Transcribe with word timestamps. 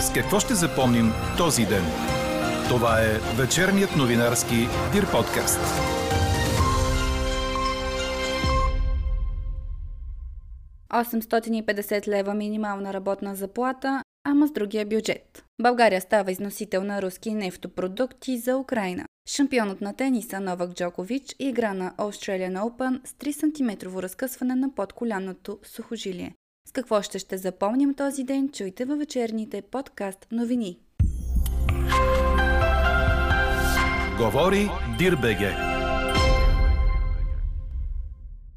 С 0.00 0.12
какво 0.12 0.40
ще 0.40 0.54
запомним 0.54 1.12
този 1.36 1.66
ден? 1.66 1.84
Това 2.68 3.00
е 3.00 3.18
вечерният 3.36 3.96
новинарски 3.96 4.56
Дир 4.92 5.10
подкаст. 5.10 5.60
...850 10.92 12.08
лева 12.08 12.34
минимална 12.34 12.92
работна 12.92 13.34
заплата, 13.34 14.02
ама 14.24 14.48
с 14.48 14.52
другия 14.52 14.86
бюджет. 14.86 15.44
България 15.62 16.00
става 16.00 16.32
износител 16.32 16.84
на 16.84 17.02
руски 17.02 17.34
нефтопродукти 17.34 18.38
за 18.38 18.56
Украина. 18.56 19.04
Шампионът 19.28 19.80
на 19.80 19.96
тениса 19.96 20.40
Новак 20.40 20.74
Джокович 20.74 21.34
игра 21.38 21.74
на 21.74 21.94
Australian 21.98 22.60
Open 22.60 23.00
с 23.06 23.12
3 23.12 23.80
см 23.80 23.98
разкъсване 23.98 24.54
на 24.54 24.74
подколяното 24.74 25.58
сухожилие. 25.62 26.34
С 26.70 26.72
какво 26.72 27.02
ще 27.02 27.18
ще 27.18 27.36
запомним 27.36 27.94
този 27.94 28.24
ден, 28.24 28.48
чуйте 28.48 28.84
във 28.84 28.98
вечерните 28.98 29.62
подкаст 29.62 30.26
новини. 30.32 30.78
Говори 34.18 34.68
Дирбеге. 34.98 35.52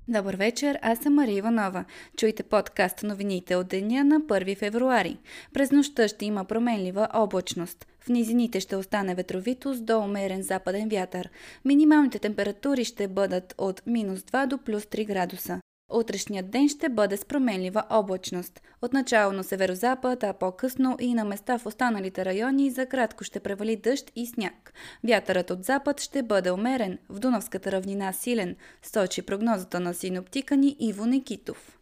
Добър 0.07 0.35
вечер, 0.35 0.79
аз 0.81 0.99
съм 0.99 1.13
Мария 1.13 1.37
Иванова. 1.37 1.85
Чуйте 2.17 2.43
подкаст 2.43 3.03
новините 3.03 3.55
от 3.55 3.67
деня 3.67 4.03
на 4.03 4.21
1 4.21 4.57
февруари. 4.57 5.17
През 5.53 5.71
нощта 5.71 6.07
ще 6.07 6.25
има 6.25 6.45
променлива 6.45 7.07
облачност. 7.13 7.87
В 7.99 8.09
низините 8.09 8.59
ще 8.59 8.75
остане 8.75 9.15
ветровитост 9.15 9.85
до 9.85 9.99
умерен 9.99 10.41
западен 10.41 10.89
вятър. 10.89 11.29
Минималните 11.65 12.19
температури 12.19 12.83
ще 12.83 13.07
бъдат 13.07 13.55
от 13.57 13.81
минус 13.87 14.19
2 14.19 14.47
до 14.47 14.57
плюс 14.57 14.83
3 14.83 15.07
градуса. 15.07 15.62
Утрешният 15.93 16.49
ден 16.49 16.69
ще 16.69 16.89
бъде 16.89 17.17
с 17.17 17.25
променлива 17.25 17.83
облачност. 17.89 18.61
Отначало 18.81 19.33
на 19.33 19.43
северозапад, 19.43 20.23
а 20.23 20.33
по-късно 20.33 20.97
и 20.99 21.13
на 21.13 21.25
места 21.25 21.57
в 21.57 21.65
останалите 21.65 22.25
райони 22.25 22.71
за 22.71 22.85
кратко 22.85 23.23
ще 23.23 23.39
превали 23.39 23.75
дъжд 23.75 24.11
и 24.15 24.27
сняг. 24.27 24.73
Вятърът 25.03 25.51
от 25.51 25.63
запад 25.63 26.01
ще 26.01 26.23
бъде 26.23 26.51
умерен, 26.51 26.97
в 27.09 27.19
Дунавската 27.19 27.71
равнина 27.71 28.13
силен, 28.13 28.55
сочи 28.93 29.21
прогнозата 29.21 29.79
на 29.79 29.93
синоптика 29.93 30.57
ни 30.57 30.75
Иво 30.79 31.05
Никитов. 31.05 31.77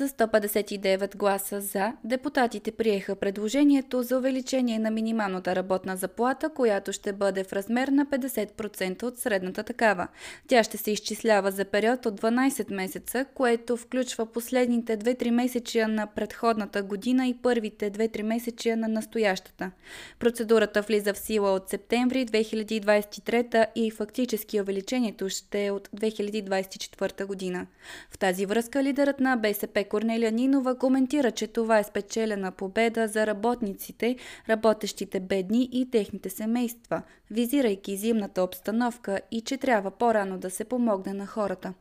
С 0.00 0.08
159 0.08 1.16
гласа 1.16 1.60
за, 1.60 1.92
депутатите 2.04 2.72
приеха 2.72 3.16
предложението 3.16 4.02
за 4.02 4.18
увеличение 4.18 4.78
на 4.78 4.90
минималната 4.90 5.56
работна 5.56 5.96
заплата, 5.96 6.48
която 6.48 6.92
ще 6.92 7.12
бъде 7.12 7.44
в 7.44 7.52
размер 7.52 7.88
на 7.88 8.06
50% 8.06 9.02
от 9.02 9.18
средната 9.18 9.62
такава. 9.62 10.08
Тя 10.48 10.64
ще 10.64 10.76
се 10.76 10.90
изчислява 10.90 11.50
за 11.50 11.64
период 11.64 12.06
от 12.06 12.20
12 12.20 12.74
месеца, 12.74 13.26
което 13.34 13.76
включва 13.76 14.26
последните 14.26 14.98
2-3 14.98 15.30
месечия 15.30 15.88
на 15.88 16.06
предходната 16.06 16.82
година 16.82 17.26
и 17.26 17.34
първите 17.42 17.90
2-3 17.90 18.22
месечия 18.22 18.76
на 18.76 18.88
настоящата. 18.88 19.70
Процедурата 20.18 20.82
влиза 20.82 21.14
в 21.14 21.18
сила 21.18 21.52
от 21.52 21.68
септември 21.68 22.26
2023 22.26 23.66
и 23.74 23.90
фактически 23.90 24.60
увеличението 24.60 25.28
ще 25.28 25.66
е 25.66 25.70
от 25.70 25.88
2024 25.88 27.24
година. 27.24 27.66
В 28.10 28.18
тази 28.18 28.46
връзка 28.46 28.82
лидерът 28.82 29.20
на 29.20 29.36
БСП 29.36 29.84
Корнелия 29.90 30.32
Нинова 30.32 30.78
коментира, 30.78 31.30
че 31.30 31.46
това 31.46 31.78
е 31.78 31.84
спечелена 31.84 32.52
победа 32.52 33.08
за 33.08 33.26
работниците, 33.26 34.16
работещите 34.48 35.20
бедни 35.20 35.68
и 35.72 35.90
техните 35.90 36.30
семейства, 36.30 37.02
визирайки 37.30 37.96
зимната 37.96 38.42
обстановка 38.42 39.20
и 39.30 39.40
че 39.40 39.56
трябва 39.56 39.90
по-рано 39.90 40.38
да 40.38 40.50
се 40.50 40.64
помогне 40.64 41.14
на 41.14 41.26
хората. 41.26 41.72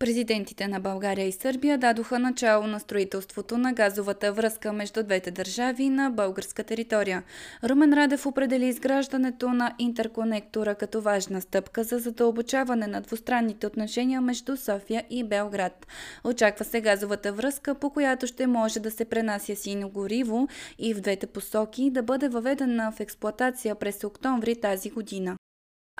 Президентите 0.00 0.68
на 0.68 0.80
България 0.80 1.26
и 1.26 1.32
Сърбия 1.32 1.78
дадоха 1.78 2.18
начало 2.18 2.66
на 2.66 2.80
строителството 2.80 3.58
на 3.58 3.72
газовата 3.72 4.32
връзка 4.32 4.72
между 4.72 5.02
двете 5.02 5.30
държави 5.30 5.88
на 5.88 6.10
българска 6.10 6.64
територия. 6.64 7.22
Румен 7.64 7.92
Радев 7.92 8.26
определи 8.26 8.66
изграждането 8.66 9.48
на 9.48 9.74
интерконектора 9.78 10.74
като 10.74 11.00
важна 11.00 11.40
стъпка 11.40 11.84
за 11.84 11.98
задълбочаване 11.98 12.86
на 12.86 13.00
двустранните 13.00 13.66
отношения 13.66 14.20
между 14.20 14.56
София 14.56 15.04
и 15.10 15.24
Белград. 15.24 15.86
Очаква 16.24 16.64
се 16.64 16.80
газовата 16.80 17.32
връзка, 17.32 17.74
по 17.74 17.90
която 17.90 18.26
ще 18.26 18.46
може 18.46 18.80
да 18.80 18.90
се 18.90 19.04
пренася 19.04 19.56
сино 19.56 19.88
гориво 19.88 20.48
и 20.78 20.94
в 20.94 21.00
двете 21.00 21.26
посоки 21.26 21.90
да 21.90 22.02
бъде 22.02 22.28
въведена 22.28 22.92
в 22.96 23.00
експлоатация 23.00 23.74
през 23.74 24.04
октомври 24.04 24.56
тази 24.56 24.90
година 24.90 25.36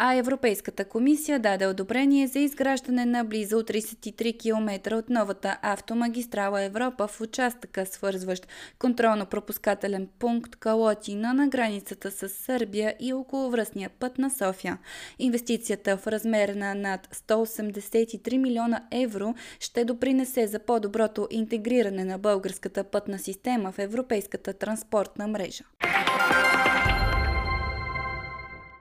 а 0.02 0.14
Европейската 0.14 0.84
комисия 0.84 1.38
даде 1.38 1.66
одобрение 1.66 2.26
за 2.26 2.38
изграждане 2.38 3.06
на 3.06 3.24
близо 3.24 3.56
33 3.56 4.38
км 4.38 4.96
от 4.96 5.10
новата 5.10 5.58
автомагистрала 5.62 6.62
Европа 6.62 7.08
в 7.08 7.20
участъка, 7.20 7.86
свързващ 7.86 8.46
контролно-пропускателен 8.78 10.08
пункт 10.18 10.56
Калотина 10.56 11.34
на 11.34 11.48
границата 11.48 12.10
с 12.10 12.28
Сърбия 12.28 12.94
и 13.00 13.12
околовръстния 13.12 13.90
път 13.98 14.18
на 14.18 14.30
София. 14.30 14.78
Инвестицията 15.18 15.96
в 15.96 16.06
размер 16.06 16.48
на 16.48 16.74
над 16.74 17.14
183 17.14 18.36
милиона 18.36 18.80
евро 18.90 19.34
ще 19.60 19.84
допринесе 19.84 20.46
за 20.46 20.58
по-доброто 20.58 21.28
интегриране 21.30 22.04
на 22.04 22.18
българската 22.18 22.84
пътна 22.84 23.18
система 23.18 23.72
в 23.72 23.78
европейската 23.78 24.52
транспортна 24.52 25.26
мрежа. 25.28 25.64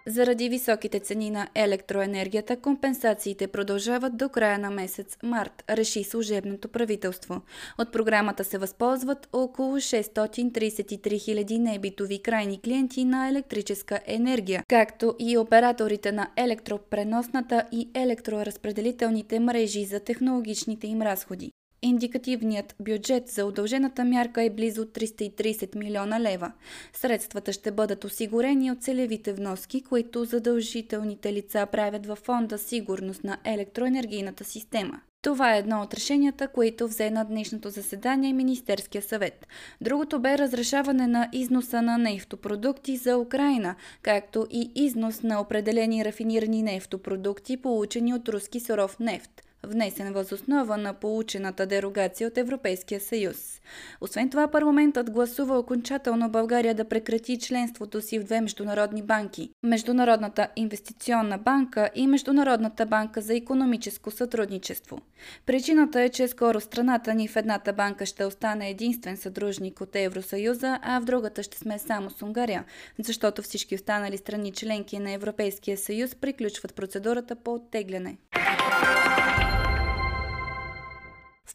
Заради 0.09 0.49
високите 0.49 0.99
цени 0.99 1.29
на 1.29 1.47
електроенергията, 1.55 2.57
компенсациите 2.57 3.47
продължават 3.47 4.17
до 4.17 4.29
края 4.29 4.59
на 4.59 4.69
месец 4.69 5.17
март, 5.23 5.63
реши 5.69 6.03
служебното 6.03 6.67
правителство. 6.67 7.41
От 7.77 7.91
програмата 7.91 8.43
се 8.43 8.57
възползват 8.57 9.29
около 9.33 9.75
633 9.75 10.99
000 10.99 11.57
небитови 11.57 12.19
крайни 12.19 12.61
клиенти 12.61 13.05
на 13.05 13.29
електрическа 13.29 13.99
енергия, 14.05 14.63
както 14.67 15.15
и 15.19 15.37
операторите 15.37 16.11
на 16.11 16.27
електропреносната 16.37 17.63
и 17.71 17.89
електроразпределителните 17.93 19.39
мрежи 19.39 19.85
за 19.85 19.99
технологичните 19.99 20.87
им 20.87 21.01
разходи. 21.01 21.51
Индикативният 21.81 22.75
бюджет 22.79 23.27
за 23.27 23.45
удължената 23.45 24.05
мярка 24.05 24.43
е 24.43 24.49
близо 24.49 24.85
330 24.85 25.75
милиона 25.75 26.19
лева. 26.19 26.51
Средствата 26.93 27.53
ще 27.53 27.71
бъдат 27.71 28.03
осигурени 28.03 28.71
от 28.71 28.83
целевите 28.83 29.33
вноски, 29.33 29.81
които 29.81 30.25
задължителните 30.25 31.33
лица 31.33 31.67
правят 31.71 32.05
във 32.05 32.19
фонда 32.19 32.57
Сигурност 32.57 33.23
на 33.23 33.37
електроенергийната 33.45 34.43
система. 34.43 35.01
Това 35.21 35.55
е 35.55 35.59
едно 35.59 35.81
от 35.81 35.93
решенията, 35.93 36.47
които 36.47 36.87
взе 36.87 37.09
на 37.09 37.23
днешното 37.23 37.69
заседание 37.69 38.33
Министерския 38.33 39.01
съвет. 39.01 39.47
Другото 39.81 40.19
бе 40.19 40.37
разрешаване 40.37 41.07
на 41.07 41.29
износа 41.33 41.81
на 41.81 41.97
нефтопродукти 41.97 42.97
за 42.97 43.17
Украина, 43.17 43.75
както 44.01 44.47
и 44.51 44.71
износ 44.75 45.23
на 45.23 45.41
определени 45.41 46.05
рафинирани 46.05 46.63
нефтопродукти, 46.63 47.57
получени 47.57 48.13
от 48.13 48.29
руски 48.29 48.59
суров 48.59 48.99
нефт– 48.99 49.41
внесен 49.63 50.13
въз 50.13 50.31
основа 50.31 50.77
на 50.77 50.93
получената 50.93 51.65
дерогация 51.65 52.27
от 52.27 52.37
Европейския 52.37 52.99
съюз. 52.99 53.61
Освен 54.01 54.29
това, 54.29 54.47
парламентът 54.47 55.11
гласува 55.11 55.59
окончателно 55.59 56.29
България 56.29 56.75
да 56.75 56.85
прекрати 56.85 57.39
членството 57.39 58.01
си 58.01 58.19
в 58.19 58.23
две 58.23 58.41
международни 58.41 59.03
банки– 59.03 59.49
Международната 59.63 60.47
инвестиционна 60.55 61.37
банка 61.37 61.89
и 61.95 62.07
Международната 62.07 62.85
банка 62.85 63.21
за 63.21 63.35
економическо 63.35 64.11
сътрудничество. 64.11 64.99
Причината 65.45 66.01
е, 66.01 66.09
че 66.09 66.27
скоро 66.27 66.61
страната 66.61 67.13
ни 67.13 67.27
в 67.27 67.35
едната 67.35 67.73
банка 67.73 68.05
ще 68.05 68.25
остане 68.25 68.69
единствен 68.69 69.17
съдружник 69.17 69.81
от 69.81 69.95
Евросъюза, 69.95 70.79
а 70.81 70.99
в 70.99 71.05
другата 71.05 71.43
ще 71.43 71.57
сме 71.57 71.79
само 71.79 72.09
с 72.09 72.21
Унгария, 72.21 72.65
защото 72.99 73.41
всички 73.41 73.75
останали 73.75 74.17
страни 74.17 74.51
членки 74.51 74.99
на 74.99 75.11
Европейския 75.11 75.77
съюз 75.77 76.15
приключват 76.15 76.75
процедурата 76.75 77.35
по 77.35 77.53
оттегляне. 77.53 78.17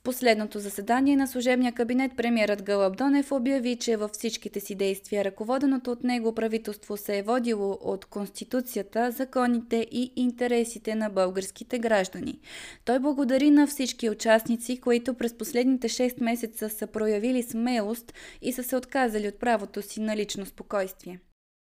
Последното 0.04 0.58
заседание 0.58 1.16
на 1.16 1.26
служебния 1.26 1.72
кабинет 1.72 2.12
премиерът 2.16 2.62
Гълъб 2.62 2.96
Донев 2.96 3.32
обяви, 3.32 3.76
че 3.76 3.96
във 3.96 4.10
всичките 4.10 4.60
си 4.60 4.74
действия 4.74 5.24
ръководеното 5.24 5.90
от 5.90 6.04
него 6.04 6.34
правителство 6.34 6.96
се 6.96 7.18
е 7.18 7.22
водило 7.22 7.78
от 7.80 8.04
Конституцията, 8.04 9.10
законите 9.10 9.86
и 9.90 10.12
интересите 10.16 10.94
на 10.94 11.08
българските 11.08 11.78
граждани. 11.78 12.40
Той 12.84 12.98
благодари 12.98 13.50
на 13.50 13.66
всички 13.66 14.10
участници, 14.10 14.80
които 14.80 15.14
през 15.14 15.38
последните 15.38 15.88
6 15.88 16.22
месеца 16.22 16.70
са 16.70 16.86
проявили 16.86 17.42
смелост 17.42 18.12
и 18.42 18.52
са 18.52 18.62
се 18.62 18.76
отказали 18.76 19.28
от 19.28 19.38
правото 19.38 19.82
си 19.82 20.00
на 20.00 20.16
лично 20.16 20.46
спокойствие. 20.46 21.20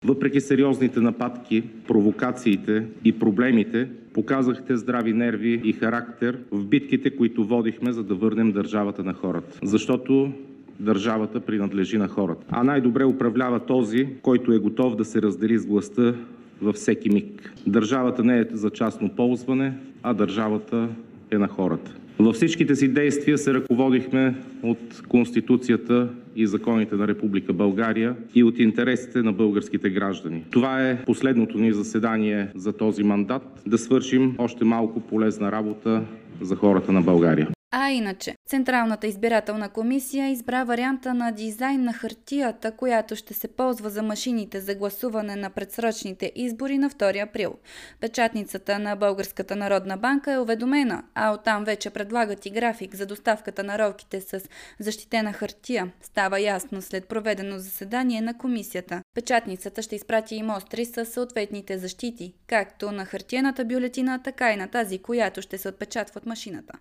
Въпреки 0.05 0.41
сериозните 0.41 0.99
нападки, 0.99 1.63
провокациите 1.87 2.85
и 3.05 3.19
проблемите, 3.19 3.89
показахте 4.13 4.77
здрави 4.77 5.13
нерви 5.13 5.61
и 5.63 5.73
характер 5.73 6.39
в 6.51 6.65
битките, 6.65 7.09
които 7.09 7.45
водихме, 7.45 7.91
за 7.91 8.03
да 8.03 8.15
върнем 8.15 8.51
държавата 8.51 9.03
на 9.03 9.13
хората. 9.13 9.59
Защото 9.63 10.31
държавата 10.79 11.39
принадлежи 11.39 11.97
на 11.97 12.07
хората. 12.07 12.45
А 12.49 12.63
най-добре 12.63 13.05
управлява 13.05 13.59
този, 13.59 14.07
който 14.21 14.51
е 14.53 14.59
готов 14.59 14.95
да 14.95 15.05
се 15.05 15.21
раздели 15.21 15.57
с 15.57 15.65
властта 15.65 16.13
във 16.61 16.75
всеки 16.75 17.09
миг. 17.09 17.53
Държавата 17.67 18.23
не 18.23 18.39
е 18.39 18.45
за 18.51 18.69
частно 18.69 19.09
ползване, 19.09 19.73
а 20.03 20.13
държавата 20.13 20.89
е 21.31 21.37
на 21.37 21.47
хората. 21.47 21.95
Във 22.19 22.35
всичките 22.35 22.75
си 22.75 22.87
действия 22.87 23.37
се 23.37 23.53
ръководихме 23.53 24.35
от 24.63 25.03
Конституцията 25.07 26.09
и 26.35 26.47
законите 26.47 26.95
на 26.95 27.07
Република 27.07 27.53
България 27.53 28.15
и 28.35 28.43
от 28.43 28.59
интересите 28.59 29.21
на 29.21 29.33
българските 29.33 29.89
граждани. 29.89 30.43
Това 30.51 30.89
е 30.89 31.03
последното 31.05 31.57
ни 31.57 31.73
заседание 31.73 32.47
за 32.55 32.73
този 32.73 33.03
мандат. 33.03 33.61
Да 33.67 33.77
свършим 33.77 34.35
още 34.37 34.65
малко 34.65 34.99
полезна 34.99 35.51
работа 35.51 36.03
за 36.41 36.55
хората 36.55 36.91
на 36.91 37.01
България. 37.01 37.54
А 37.77 37.89
иначе, 37.89 38.35
Централната 38.49 39.07
избирателна 39.07 39.69
комисия 39.69 40.27
избра 40.29 40.63
варианта 40.63 41.13
на 41.13 41.31
дизайн 41.31 41.83
на 41.83 41.93
хартията, 41.93 42.71
която 42.71 43.15
ще 43.15 43.33
се 43.33 43.47
ползва 43.47 43.89
за 43.89 44.03
машините 44.03 44.61
за 44.61 44.75
гласуване 44.75 45.35
на 45.35 45.49
предсрочните 45.49 46.31
избори 46.35 46.77
на 46.77 46.89
2 46.89 47.23
април. 47.23 47.55
Печатницата 47.99 48.79
на 48.79 48.95
Българската 48.95 49.55
народна 49.55 49.97
банка 49.97 50.31
е 50.31 50.39
уведомена, 50.39 51.03
а 51.15 51.33
оттам 51.33 51.63
вече 51.63 51.89
предлагат 51.89 52.45
и 52.45 52.49
график 52.49 52.95
за 52.95 53.05
доставката 53.05 53.63
на 53.63 53.79
ролките 53.79 54.21
с 54.21 54.41
защитена 54.79 55.33
хартия. 55.33 55.91
Става 56.01 56.39
ясно 56.39 56.81
след 56.81 57.07
проведено 57.07 57.59
заседание 57.59 58.21
на 58.21 58.37
комисията. 58.37 59.01
Печатницата 59.15 59.81
ще 59.81 59.95
изпрати 59.95 60.35
и 60.35 60.43
мостри 60.43 60.85
с 60.85 61.05
съответните 61.05 61.77
защити, 61.77 62.33
както 62.47 62.91
на 62.91 63.05
хартиената 63.05 63.65
бюлетина, 63.65 64.21
така 64.23 64.53
и 64.53 64.55
на 64.55 64.67
тази, 64.67 64.99
която 64.99 65.41
ще 65.41 65.57
се 65.57 65.69
отпечатва 65.69 66.17
от 66.17 66.25
машината. 66.25 66.73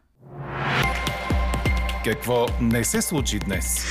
Какво 2.04 2.46
не 2.60 2.84
се 2.84 3.02
случи 3.02 3.38
днес? 3.38 3.86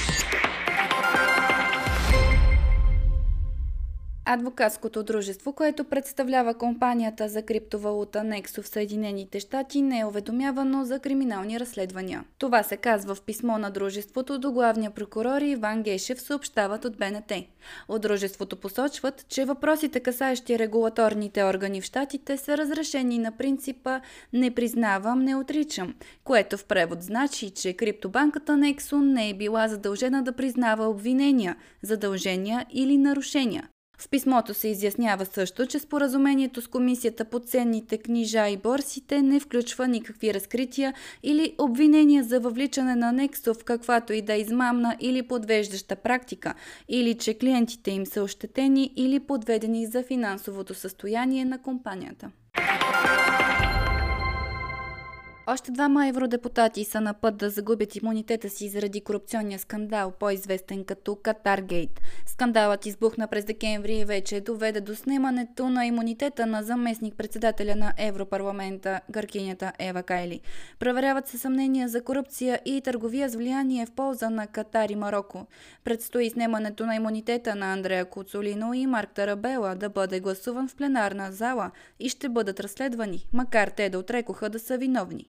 Адвокатското 4.26 5.04
дружество, 5.04 5.54
което 5.54 5.84
представлява 5.84 6.54
компанията 6.54 7.30
за 7.30 7.42
криптовалута 7.42 8.20
Nexo 8.20 8.62
в 8.62 8.68
Съединените 8.68 9.40
щати, 9.40 9.82
не 9.82 10.00
е 10.00 10.06
уведомявано 10.06 10.86
за 10.86 11.00
криминални 11.00 11.60
разследвания. 11.60 12.24
Това 12.38 12.64
се 12.64 12.78
казва 12.78 13.16
в 13.16 13.22
писмо 13.22 13.58
на 13.58 13.72
дружеството 13.72 14.40
до 14.40 14.52
главния 14.52 14.92
прокурор 14.92 15.42
Иван 15.42 15.84
Гешев, 15.84 16.22
съобщават 16.22 16.86
от 16.86 16.98
БНТ. 16.98 17.32
От 17.88 18.02
дружеството 18.02 18.56
посочват, 18.56 19.26
че 19.30 19.46
въпросите 19.46 20.00
касаещи 20.00 20.60
регулаторните 20.60 21.44
органи 21.44 21.82
в 21.82 21.86
щатите 21.86 22.38
са 22.38 22.58
разрешени 22.58 23.18
на 23.18 23.32
принципа 23.32 24.00
«не 24.34 24.52
признавам, 24.52 25.24
не 25.24 25.36
отричам», 25.36 25.96
което 26.24 26.58
в 26.58 26.66
превод 26.66 27.04
значи, 27.04 27.50
че 27.50 27.74
криптобанката 27.74 28.52
Nexo 28.52 29.14
не 29.14 29.30
е 29.30 29.34
била 29.34 29.68
задължена 29.68 30.24
да 30.24 30.32
признава 30.32 30.88
обвинения, 30.88 31.56
задължения 31.82 32.66
или 32.72 32.98
нарушения. 32.98 33.70
В 33.98 34.10
писмото 34.10 34.54
се 34.54 34.68
изяснява 34.68 35.26
също, 35.26 35.66
че 35.66 35.80
споразумението 35.80 36.62
с 36.62 36.68
Комисията 36.68 37.26
по 37.26 37.40
ценните 37.40 37.98
книжа 37.98 38.50
и 38.50 38.58
борсите 38.58 39.22
не 39.22 39.40
включва 39.40 39.88
никакви 39.88 40.34
разкрития 40.34 40.94
или 41.24 41.56
обвинения 41.58 42.24
за 42.24 42.40
въвличане 42.40 42.96
на 42.96 43.12
Нексо 43.12 43.54
в 43.54 43.64
каквато 43.64 44.14
и 44.14 44.22
да 44.22 44.34
е 44.34 44.40
измамна 44.40 44.98
или 45.00 45.28
подвеждаща 45.28 45.96
практика, 45.96 46.54
или 46.90 47.14
че 47.18 47.34
клиентите 47.34 47.92
им 47.92 48.06
са 48.06 48.24
ощетени 48.24 48.94
или 48.96 49.20
подведени 49.20 49.86
за 49.86 50.04
финансовото 50.04 50.74
състояние 50.74 51.46
на 51.46 51.62
компанията. 51.62 52.32
Още 55.48 55.72
двама 55.72 56.08
евродепутати 56.08 56.86
са 56.86 57.02
на 57.02 57.14
път 57.14 57.38
да 57.38 57.50
загубят 57.50 57.96
имунитета 57.96 58.50
си 58.50 58.70
заради 58.70 59.02
корупционния 59.02 59.60
скандал, 59.60 60.12
по-известен 60.20 60.84
като 60.84 61.16
Катаргейт. 61.16 62.02
Скандалът 62.26 62.86
избухна 62.86 63.28
през 63.28 63.46
декември 63.46 63.96
и 63.96 64.06
вече 64.06 64.42
доведе 64.42 64.82
до 64.82 64.96
снимането 64.96 65.70
на 65.70 65.86
имунитета 65.86 66.46
на 66.46 66.64
заместник-председателя 66.64 67.76
на 67.76 67.94
Европарламента, 67.98 69.00
гъркинята 69.12 69.72
Ева 69.80 70.04
Кайли. 70.04 70.42
Проверяват 70.80 71.28
се 71.28 71.38
съмнения 71.38 71.90
за 71.90 72.02
корупция 72.02 72.60
и 72.66 72.82
търговия 72.82 73.30
с 73.30 73.36
влияние 73.36 73.86
в 73.86 73.92
полза 73.92 74.30
на 74.30 74.48
Катар 74.48 74.90
и 74.90 74.96
Марокко. 74.96 75.48
Предстои 75.84 76.30
снимането 76.30 76.86
на 76.86 76.96
имунитета 76.96 77.56
на 77.56 77.74
Андрея 77.74 78.06
Куцулино 78.06 78.74
и 78.74 78.88
Марк 78.88 79.12
Тарабела 79.14 79.76
да 79.76 79.90
бъде 79.90 80.20
гласуван 80.20 80.68
в 80.68 80.76
пленарна 80.76 81.32
зала 81.32 81.72
и 82.00 82.10
ще 82.10 82.30
бъдат 82.30 82.60
разследвани, 82.60 83.28
макар 83.34 83.68
те 83.68 83.90
да 83.90 84.00
отрекоха 84.00 84.50
да 84.50 84.60
са 84.60 84.78
виновни. 84.78 85.33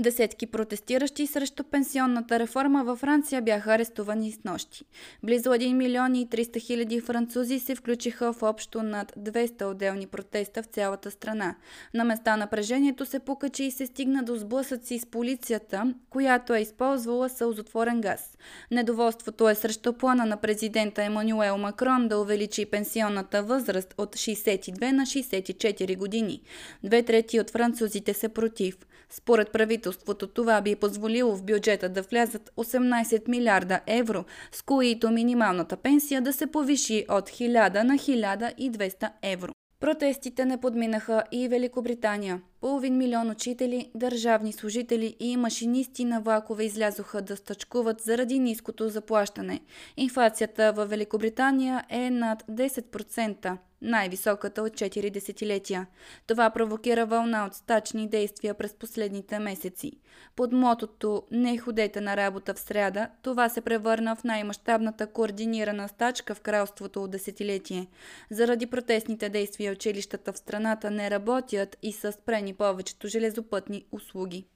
Десетки 0.00 0.46
протестиращи 0.46 1.26
срещу 1.26 1.64
пенсионната 1.64 2.38
реформа 2.38 2.84
във 2.84 2.98
Франция 2.98 3.42
бяха 3.42 3.74
арестувани 3.74 4.32
с 4.32 4.44
нощи. 4.44 4.84
Близо 5.22 5.50
1 5.50 5.72
милион 5.72 6.14
и 6.14 6.28
300 6.28 6.60
хиляди 6.60 7.00
французи 7.00 7.58
се 7.58 7.74
включиха 7.74 8.32
в 8.32 8.42
общо 8.42 8.82
над 8.82 9.12
200 9.18 9.70
отделни 9.70 10.06
протеста 10.06 10.62
в 10.62 10.66
цялата 10.66 11.10
страна. 11.10 11.54
На 11.94 12.04
места 12.04 12.36
напрежението 12.36 13.06
се 13.06 13.18
покачи 13.18 13.64
и 13.64 13.70
се 13.70 13.86
стигна 13.86 14.22
до 14.22 14.36
сблъсъци 14.36 14.98
с 14.98 15.06
полицията, 15.06 15.94
която 16.10 16.54
е 16.54 16.60
използвала 16.60 17.28
сълзотворен 17.28 18.00
газ. 18.00 18.38
Недоволството 18.70 19.48
е 19.48 19.54
срещу 19.54 19.92
плана 19.92 20.26
на 20.26 20.36
президента 20.36 21.02
Емануел 21.02 21.58
Макрон 21.58 22.08
да 22.08 22.18
увеличи 22.18 22.66
пенсионната 22.66 23.42
възраст 23.42 23.94
от 23.98 24.16
62 24.16 24.92
на 24.92 25.02
64 25.02 25.96
години. 25.96 26.42
Две 26.84 27.02
трети 27.02 27.40
от 27.40 27.50
французите 27.50 28.14
са 28.14 28.28
против. 28.28 28.76
Според 29.10 29.52
правителството 29.52 29.87
това 30.34 30.60
би 30.60 30.76
позволило 30.76 31.36
в 31.36 31.42
бюджета 31.42 31.88
да 31.88 32.02
влязат 32.02 32.50
18 32.56 33.28
милиарда 33.28 33.80
евро, 33.86 34.24
с 34.52 34.62
които 34.62 35.10
минималната 35.10 35.76
пенсия 35.76 36.22
да 36.22 36.32
се 36.32 36.46
повиши 36.46 37.04
от 37.08 37.30
1000 37.30 37.82
на 37.82 37.94
1200 37.94 39.10
евро. 39.22 39.52
Протестите 39.80 40.44
не 40.44 40.60
подминаха 40.60 41.24
и 41.32 41.48
Великобритания. 41.48 42.42
Половин 42.60 42.96
милион 42.96 43.30
учители, 43.30 43.90
държавни 43.94 44.52
служители 44.52 45.16
и 45.20 45.36
машинисти 45.36 46.04
на 46.04 46.20
влакове 46.20 46.64
излязоха 46.64 47.22
да 47.22 47.36
стъчкуват 47.36 48.00
заради 48.00 48.38
ниското 48.38 48.88
заплащане. 48.88 49.60
Инфлацията 49.96 50.72
в 50.76 50.86
Великобритания 50.86 51.84
е 51.88 52.10
над 52.10 52.42
10% 52.50 53.56
най-високата 53.82 54.62
от 54.62 54.72
4 54.72 55.10
десетилетия. 55.10 55.86
Това 56.26 56.50
провокира 56.50 57.06
вълна 57.06 57.46
от 57.46 57.54
стачни 57.54 58.08
действия 58.08 58.54
през 58.54 58.74
последните 58.74 59.38
месеци. 59.38 59.92
Под 60.36 60.52
мотото 60.52 61.22
«Не 61.30 61.58
ходете 61.58 62.00
на 62.00 62.16
работа 62.16 62.54
в 62.54 62.58
сряда» 62.58 63.08
това 63.22 63.48
се 63.48 63.60
превърна 63.60 64.16
в 64.16 64.24
най-мащабната 64.24 65.06
координирана 65.06 65.88
стачка 65.88 66.34
в 66.34 66.40
кралството 66.40 67.04
от 67.04 67.10
десетилетие. 67.10 67.86
Заради 68.30 68.66
протестните 68.66 69.28
действия 69.28 69.72
училищата 69.72 70.32
в 70.32 70.38
страната 70.38 70.90
не 70.90 71.10
работят 71.10 71.76
и 71.82 71.92
са 71.92 72.12
спрени 72.12 72.54
повечето 72.54 73.08
железопътни 73.08 73.84
услуги. 73.92 74.46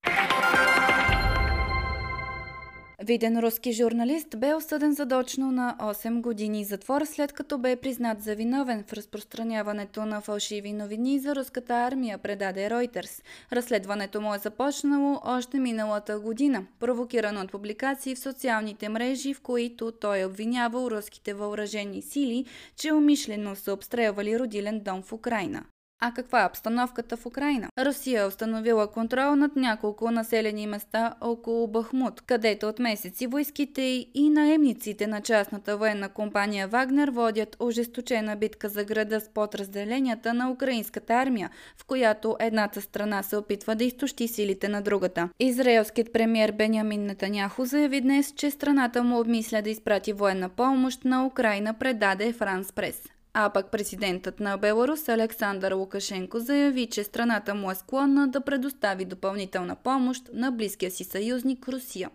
Виден 3.04 3.38
руски 3.38 3.72
журналист 3.72 4.28
бе 4.36 4.54
осъден 4.54 4.94
задочно 4.94 5.52
на 5.52 5.76
8 5.80 6.20
години 6.20 6.64
затвор, 6.64 7.02
след 7.04 7.32
като 7.32 7.58
бе 7.58 7.76
признат 7.76 8.22
за 8.22 8.34
виновен 8.34 8.84
в 8.86 8.92
разпространяването 8.92 10.06
на 10.06 10.20
фалшиви 10.20 10.72
новини 10.72 11.18
за 11.18 11.34
руската 11.34 11.74
армия, 11.74 12.18
предаде 12.18 12.60
Reuters. 12.60 13.22
Разследването 13.52 14.20
му 14.20 14.34
е 14.34 14.38
започнало 14.38 15.20
още 15.24 15.58
миналата 15.58 16.20
година, 16.20 16.66
провокирано 16.80 17.40
от 17.40 17.52
публикации 17.52 18.14
в 18.14 18.18
социалните 18.18 18.88
мрежи, 18.88 19.34
в 19.34 19.40
които 19.40 19.92
той 19.92 20.20
е 20.20 20.26
обвинявал 20.26 20.86
руските 20.90 21.34
въоръжени 21.34 22.02
сили, 22.02 22.44
че 22.76 22.92
умишлено 22.92 23.56
са 23.56 23.72
обстрелвали 23.72 24.38
родилен 24.38 24.80
дом 24.80 25.02
в 25.02 25.12
Украина. 25.12 25.64
А 26.04 26.12
каква 26.12 26.42
е 26.42 26.46
обстановката 26.46 27.16
в 27.16 27.26
Украина? 27.26 27.68
Русия 27.78 28.22
е 28.22 28.26
установила 28.26 28.86
контрол 28.86 29.34
над 29.34 29.56
няколко 29.56 30.10
населени 30.10 30.66
места 30.66 31.14
около 31.20 31.66
Бахмут, 31.66 32.20
където 32.20 32.68
от 32.68 32.78
месеци 32.78 33.26
войските 33.26 33.82
и 34.14 34.30
наемниците 34.30 35.06
на 35.06 35.20
частната 35.20 35.76
военна 35.76 36.08
компания 36.08 36.68
Вагнер 36.68 37.08
водят 37.08 37.56
ожесточена 37.60 38.36
битка 38.36 38.68
за 38.68 38.84
града 38.84 39.20
с 39.20 39.28
подразделенията 39.28 40.34
на 40.34 40.50
украинската 40.50 41.14
армия, 41.14 41.50
в 41.76 41.84
която 41.84 42.36
едната 42.40 42.80
страна 42.80 43.22
се 43.22 43.36
опитва 43.36 43.74
да 43.74 43.84
изтощи 43.84 44.28
силите 44.28 44.68
на 44.68 44.82
другата. 44.82 45.28
Израелският 45.40 46.12
премьер 46.12 46.52
Бенямин 46.52 47.06
Нетаняхо 47.06 47.64
заяви 47.64 48.00
днес, 48.00 48.32
че 48.36 48.50
страната 48.50 49.02
му 49.02 49.20
обмисля 49.20 49.62
да 49.62 49.70
изпрати 49.70 50.12
военна 50.12 50.48
помощ 50.48 51.04
на 51.04 51.26
Украина, 51.26 51.74
предаде 51.74 52.32
Франс 52.32 52.72
Прес. 52.72 53.11
А 53.34 53.50
пък 53.50 53.70
президентът 53.70 54.40
на 54.40 54.56
Беларус 54.56 55.08
Александър 55.08 55.72
Лукашенко 55.72 56.40
заяви, 56.40 56.86
че 56.86 57.04
страната 57.04 57.54
му 57.54 57.70
е 57.70 57.74
склонна 57.74 58.28
да 58.28 58.40
предостави 58.40 59.04
допълнителна 59.04 59.76
помощ 59.76 60.22
на 60.34 60.52
близкия 60.52 60.90
си 60.90 61.04
съюзник 61.04 61.68
Русия. 61.68 62.10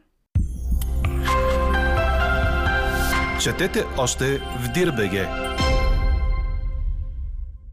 Четете 3.42 3.84
още 3.98 4.38
в 4.38 4.72
Дирбеге! 4.74 5.57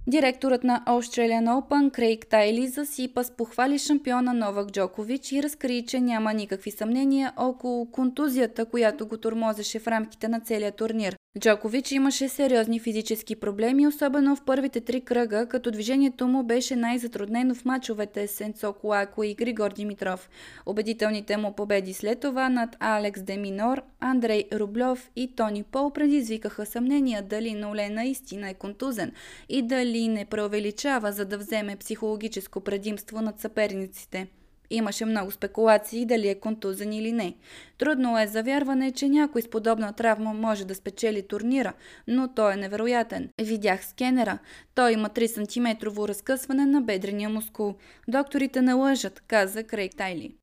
Директорът 0.07 0.65
на 0.65 0.83
Australian 0.87 1.61
Open 1.61 1.91
Крейг 1.91 2.27
Тайли 2.27 2.69
засипа 2.69 3.25
с 3.25 3.31
похвали 3.31 3.79
шампиона 3.79 4.33
Новак 4.33 4.73
Джокович 4.73 5.33
и 5.33 5.43
разкри, 5.43 5.85
че 5.89 6.01
няма 6.01 6.33
никакви 6.35 6.71
съмнения 6.71 7.33
около 7.37 7.91
контузията, 7.91 8.65
която 8.65 9.07
го 9.07 9.17
тормозеше 9.17 9.79
в 9.79 9.89
рамките 9.89 10.29
на 10.29 10.41
целия 10.41 10.73
турнир. 10.73 11.17
Джокович 11.41 11.93
имаше 11.93 12.29
сериозни 12.29 12.81
физически 12.81 13.37
проблеми, 13.37 13.87
особено 13.87 14.37
в 14.37 14.45
първите 14.45 14.81
три 14.81 15.01
кръга, 15.01 15.47
като 15.47 15.71
движението 15.71 16.29
му 16.29 16.43
беше 16.43 16.77
най-затруднено 16.77 17.55
в 17.55 17.65
мачовете 17.65 18.27
с 18.27 18.41
Енцо 18.41 18.73
Куако 18.73 19.25
и 19.25 19.35
Григор 19.35 19.73
Димитров. 19.73 20.31
Убедителните 20.67 21.37
му 21.37 21.53
победи 21.53 21.93
след 21.93 22.21
това 22.21 22.49
над 22.49 22.77
Алекс 22.81 23.23
Деминор, 23.23 23.83
Андрей 24.01 24.45
Рублев 24.53 25.11
и 25.17 25.35
Тони 25.37 25.63
Пол 25.63 25.91
предизвикаха 25.91 26.67
съмнения 26.67 27.23
дали 27.23 27.55
Ноле 27.55 27.89
наистина 27.89 28.51
е 28.51 28.55
контузен 28.55 29.13
и 29.49 29.63
дали 29.63 29.94
не 30.01 30.25
преувеличава, 30.25 31.13
за 31.13 31.25
да 31.25 31.39
вземе 31.39 31.77
психологическо 31.77 32.61
предимство 32.61 33.21
над 33.21 33.41
съперниците. 33.41 34.27
Имаше 34.71 35.05
много 35.05 35.31
спекулации 35.31 36.07
дали 36.07 36.29
е 36.29 36.41
контузен 36.41 36.93
или 36.93 37.13
не. 37.13 37.35
Трудно 37.79 38.19
е 38.19 38.27
за 38.27 38.43
вярване, 38.43 38.93
че 38.93 39.09
някой 39.09 39.43
с 39.43 39.51
подобна 39.51 39.93
травма 39.93 40.35
може 40.35 40.65
да 40.65 40.75
спечели 40.75 41.27
турнира, 41.29 41.73
но 42.09 42.29
той 42.35 42.53
е 42.53 42.57
невероятен. 42.57 43.29
Видях 43.43 43.87
скенера. 43.87 44.39
Той 44.75 44.93
има 44.93 45.09
3 45.09 45.27
см 45.27 45.87
разкъсване 46.09 46.67
на 46.67 46.81
бедрения 46.81 47.29
мускул. 47.29 47.75
Докторите 48.09 48.63
не 48.63 48.73
лъжат, 48.73 49.23
каза 49.27 49.65
Крейг 49.65 49.97
Тайли. 49.97 50.35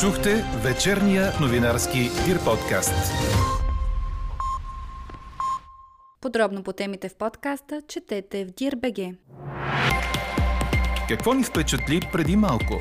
Чухте 0.00 0.44
вечерния 0.64 1.32
новинарски 1.40 2.10
Дир 2.26 2.44
подкаст. 2.44 3.12
Подробно 6.20 6.62
по 6.62 6.72
темите 6.72 7.08
в 7.08 7.14
подкаста 7.14 7.82
четете 7.88 8.44
в 8.44 8.50
Дирбеге. 8.50 9.14
Какво 11.08 11.34
ни 11.34 11.42
впечатли 11.42 12.00
преди 12.12 12.36
малко? 12.36 12.80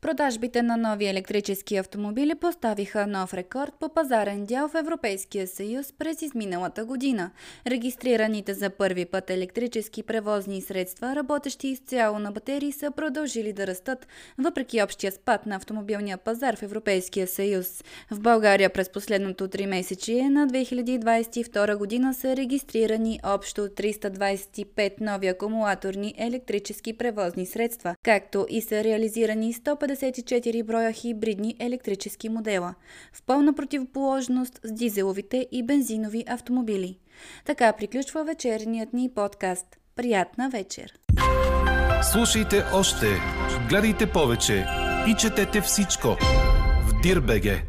Продажбите 0.00 0.62
на 0.62 0.76
нови 0.76 1.06
електрически 1.06 1.76
автомобили 1.76 2.34
поставиха 2.34 3.06
нов 3.06 3.34
рекорд 3.34 3.74
по 3.80 3.88
пазарен 3.88 4.46
дял 4.46 4.68
в 4.68 4.74
Европейския 4.74 5.46
съюз 5.46 5.92
през 5.98 6.22
изминалата 6.22 6.84
година. 6.84 7.30
Регистрираните 7.66 8.54
за 8.54 8.70
първи 8.70 9.04
път 9.04 9.30
електрически 9.30 10.02
превозни 10.02 10.60
средства, 10.60 11.16
работещи 11.16 11.68
изцяло 11.68 12.18
на 12.18 12.32
батерии, 12.32 12.72
са 12.72 12.90
продължили 12.90 13.52
да 13.52 13.66
растат, 13.66 14.06
въпреки 14.38 14.82
общия 14.82 15.12
спад 15.12 15.46
на 15.46 15.56
автомобилния 15.56 16.18
пазар 16.18 16.56
в 16.56 16.62
Европейския 16.62 17.26
съюз. 17.26 17.84
В 18.10 18.20
България 18.20 18.70
през 18.70 18.92
последното 18.92 19.48
три 19.48 19.66
месечие 19.66 20.30
на 20.30 20.46
2022 20.46 21.76
година 21.76 22.14
са 22.14 22.36
регистрирани 22.36 23.20
общо 23.24 23.60
325 23.60 24.92
нови 25.00 25.28
акумулаторни 25.28 26.14
електрически 26.18 26.92
превозни 26.92 27.46
средства, 27.46 27.94
както 28.02 28.46
и 28.50 28.62
са 28.62 28.84
реализирани 28.84 29.54
150 29.54 29.89
154 29.96 30.62
броя 30.62 30.92
хибридни 30.92 31.56
електрически 31.58 32.28
модела, 32.28 32.74
в 33.12 33.22
пълна 33.22 33.52
противоположност 33.52 34.60
с 34.64 34.72
дизеловите 34.72 35.46
и 35.52 35.62
бензинови 35.62 36.24
автомобили. 36.28 36.98
Така 37.44 37.72
приключва 37.72 38.24
вечерният 38.24 38.92
ни 38.92 39.10
подкаст. 39.14 39.66
Приятна 39.96 40.50
вечер! 40.50 40.92
Слушайте 42.12 42.64
още, 42.74 43.06
гледайте 43.68 44.12
повече 44.12 44.66
и 45.08 45.14
четете 45.14 45.60
всичко 45.60 46.08
в 46.86 47.00
Дирбеге. 47.02 47.62